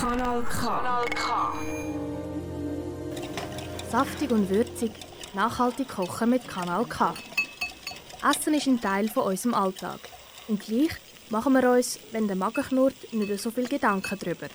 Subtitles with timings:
[0.00, 0.66] Kanal K.
[0.66, 1.52] Kanal K.
[3.90, 4.92] Saftig und würzig,
[5.34, 7.14] nachhaltig kochen mit Kanal K.
[8.28, 10.00] Essen ist ein Teil von unserem Alltag.
[10.48, 10.92] Und gleich
[11.30, 14.48] machen wir uns, wenn der Magen knurrt, nicht so viel Gedanken darüber.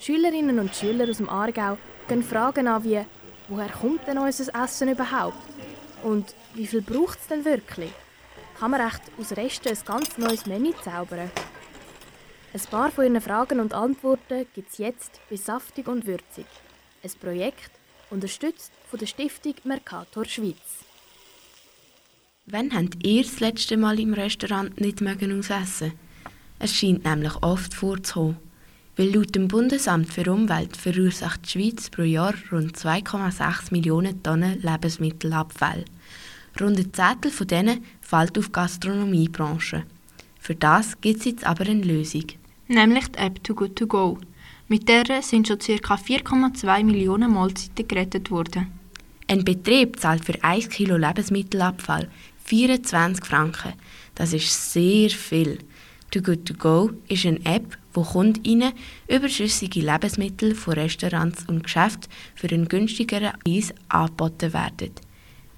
[0.00, 3.04] Schülerinnen und Schüler aus dem Aargau gehen Fragen an wie
[3.48, 5.36] «Woher kommt denn unser Essen überhaupt?»
[6.02, 7.92] und «Wie viel braucht es denn wirklich?»
[8.58, 11.30] Kann man echt aus Resten ein ganz neues Menü zaubern?
[12.54, 16.46] Ein paar von Ihren Fragen und Antworten gibt es jetzt bei Saftig und Würzig.
[17.04, 17.70] Ein Projekt,
[18.08, 20.84] unterstützt von der Stiftung Mercator Schweiz.
[22.46, 25.92] Wann habt ihr das letzte Mal im Restaurant nicht mögen ausessen?
[26.58, 28.38] Es scheint nämlich oft vorzukommen.
[28.96, 34.62] Weil laut dem Bundesamt für Umwelt verursacht die Schweiz pro Jahr rund 2,6 Millionen Tonnen
[34.62, 35.84] Lebensmittelabfall.
[36.60, 39.84] Rund ein Zettel von denen fällt auf die Gastronomiebranche.
[40.38, 42.24] Für das gibt es jetzt aber eine Lösung.
[42.68, 44.18] nämlich die App Too Good To Go.
[44.68, 45.94] Mit der sind schon ca.
[45.94, 48.68] 4,2 Millionen Mahlzeiten gerettet worden.
[49.28, 52.08] Ein Betrieb zahlt für 1 Kilo Lebensmittelabfall
[52.44, 53.72] 24 Franken.
[54.14, 55.58] Das ist sehr viel.
[56.10, 58.72] Too Good To Go ist eine App, wo Kundinnen
[59.08, 64.92] überschüssige Lebensmittel von Restaurants und Geschäften für einen günstigeren Preis angeboten werden.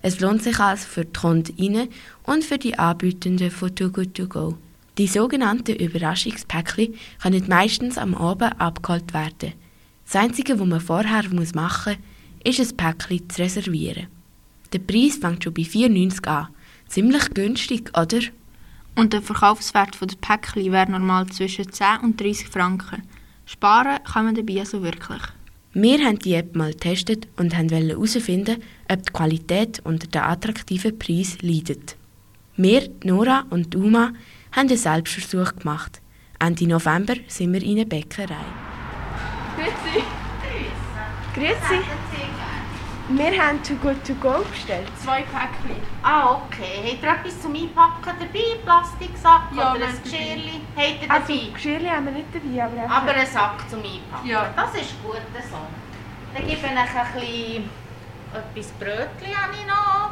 [0.00, 1.88] Es lohnt sich also für die Kundinnen
[2.22, 4.58] und für die Anbietenden von Too Good To Go.
[4.96, 9.54] Die sogenannten Überraschungspäckchen können meistens am Abend abgeholt werden.
[10.04, 11.52] Das Einzige, was man vorher machen muss,
[12.44, 14.06] ist ein Päckchen zu reservieren.
[14.72, 16.48] Der Preis fängt schon bei 4,90 an.
[16.86, 18.20] Ziemlich günstig, oder?
[18.94, 23.02] Und der Verkaufswert der Päckchen wäre normal zwischen 10 und 30 Franken.
[23.46, 25.22] Sparen kann man dabei also wirklich.
[25.80, 30.98] Wir haben die App mal getestet und wollten herausfinden, ob die Qualität unter den attraktiven
[30.98, 31.94] Preis leidet.
[32.56, 34.12] Wir, Nora und Uma,
[34.50, 36.00] haben einen Selbstversuch gemacht.
[36.40, 38.34] Ende November sind wir in eine Bäckerei.
[39.54, 40.04] Grüezi.
[41.32, 42.47] Grüezi.
[43.10, 44.86] Wir haben Too Good To Go bestellt.
[45.02, 45.80] Zwei Päckchen.
[46.02, 46.92] Ah, okay.
[46.92, 48.58] Habt ihr etwas zum Einpacken dabei?
[48.62, 50.60] Plastiksack Ja, oder ein Geschirrli?
[50.76, 51.50] Habt ihr Also, dabei?
[51.54, 52.96] Geschirrchen haben wir nicht dabei, aber einfach...
[53.02, 54.28] Aber einen Sack zum Einpacken.
[54.28, 54.50] Ja.
[54.54, 55.16] Das ist gut
[55.50, 55.56] so.
[56.34, 57.70] Dann gebe ich euch ein bisschen
[58.34, 60.10] etwas Brötchen habe ich noch.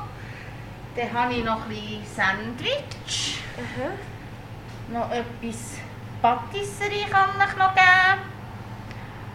[0.96, 3.40] Dann habe ich noch ein bisschen Sandwich.
[3.58, 3.90] Aha.
[4.88, 5.74] Noch etwas
[6.22, 8.22] Patisserie kann ich noch geben.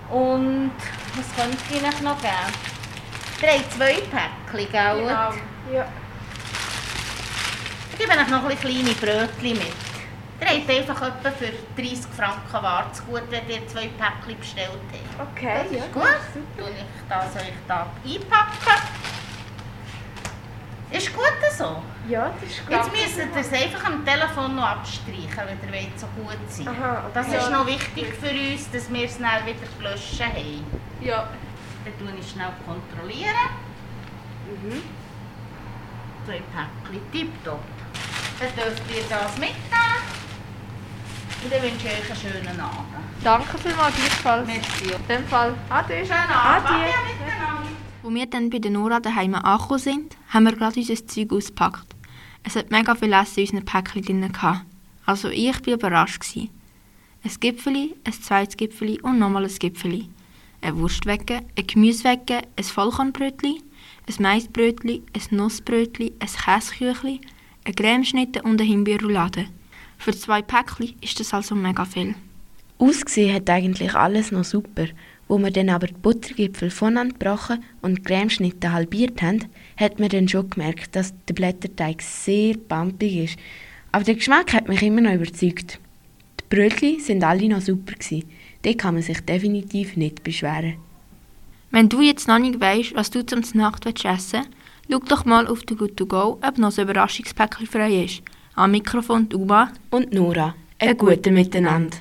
[0.09, 0.71] Und
[1.15, 2.70] was könnte ich euch noch geben?
[3.41, 4.97] Ihr habt zwei Päckchen, gell?
[4.99, 5.33] Genau.
[5.73, 5.85] Ja.
[7.91, 9.73] Ich gebe euch noch ein kleine Brötchen mit.
[10.41, 11.51] Ihr habt einfach etwa für
[11.81, 14.69] 30 Franken Ware zu gut, wenn ihr zwei Päckchen bestellt
[15.17, 15.31] habt.
[15.37, 15.85] Okay, Das ja.
[15.85, 16.03] ist gut.
[16.57, 18.81] Tue ich das euch da einpacken.
[20.91, 21.23] Ist gut
[21.57, 21.81] so.
[22.09, 22.75] Ja, das ist gut.
[22.75, 25.29] Jetzt müsst ihr es einfach am Telefon noch abstreichen,
[25.69, 27.11] wenn ihr so gut sein Aha, okay.
[27.13, 30.65] Das ist noch wichtig für uns, dass wir es schnell wieder gelöscht haben.
[30.99, 31.27] Ja.
[31.83, 33.49] Dann tue ich schnell kontrollieren.
[34.45, 34.81] Mhm.
[36.25, 37.63] Zwei Päckchen, tipptopp.
[38.39, 40.01] Dann dürft ihr das mitnehmen.
[41.43, 42.85] Und dann wünsche ich euch einen schönen Abend.
[43.23, 44.47] Danke vielmals, gleichfalls.
[44.47, 44.85] Merci.
[44.85, 46.05] In dem Fall, ade.
[46.05, 46.69] Schönen Abend.
[46.69, 46.73] Adi.
[46.73, 47.69] Ja, miteinander.
[48.03, 51.95] Als wir dann bei der Nora daheim angekommen sind, haben wir gerade unser Zeug ausgepackt.
[52.43, 54.31] Es hat mega viel Essen in unseren Päckchen drin.
[54.31, 54.65] gehabt.
[55.05, 56.19] Also ich war überrascht.
[56.19, 56.49] Gewesen.
[57.23, 60.09] Ein Gipfeli, ein zweites Gipfeli und nochmal ein Gipfeli.
[60.61, 63.61] Eine Wurstwecke, ein Gemüsewecke, ein Vollkornbrötli,
[64.07, 67.19] ein Maisbrötli, ein Nussbrötli, ein Käseküchli,
[67.65, 69.47] eine Cremeschnitte und eine Himbeerroulade.
[69.97, 72.15] Für zwei Päckchen ist das also mega viel.
[72.77, 74.87] Ausgesehen hat eigentlich alles noch super.
[75.27, 79.45] Wo wir dann aber die Buttergipfel voneinander gebrochen und die Cremeschnitte halbiert haben,
[79.77, 83.39] hat man dann schon gemerkt, dass der Blätterteig sehr pampig ist.
[83.91, 85.79] Aber der Geschmack hat mich immer noch überzeugt.
[86.39, 88.29] Die Brötchen sind alle noch super gewesen.
[88.63, 90.75] Dort kann man sich definitiv nicht beschweren.
[91.71, 94.47] Wenn du jetzt noch nicht weißt, was du zum Nacht essen willst,
[94.89, 98.21] schau doch mal auf Too Good To Go, ob noch ein Überraschungspäckchen frei ist.
[98.55, 99.71] Am Mikrofon Uma.
[99.89, 101.97] Und Nora, ein guten Miteinander.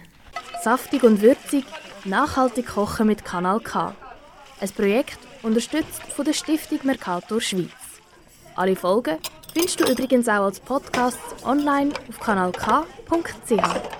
[0.62, 1.65] Saftig und würzig,
[2.05, 3.95] nachhaltig kochen mit Kanal K.
[4.61, 7.71] Ein Projekt unterstützt von der Stiftung Mercator Schweiz.
[8.56, 9.19] Alle Folgen
[9.55, 14.00] findest du übrigens auch als Podcast online auf kanalk.ch.